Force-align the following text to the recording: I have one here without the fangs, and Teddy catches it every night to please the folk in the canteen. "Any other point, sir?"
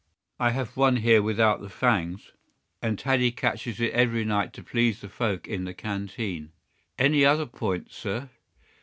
I 0.39 0.49
have 0.49 0.75
one 0.75 0.95
here 0.95 1.21
without 1.21 1.61
the 1.61 1.69
fangs, 1.69 2.31
and 2.81 2.97
Teddy 2.97 3.31
catches 3.31 3.79
it 3.79 3.91
every 3.93 4.25
night 4.25 4.51
to 4.53 4.63
please 4.63 4.99
the 4.99 5.09
folk 5.09 5.47
in 5.47 5.65
the 5.65 5.75
canteen. 5.75 6.53
"Any 6.97 7.23
other 7.23 7.45
point, 7.45 7.91
sir?" 7.91 8.31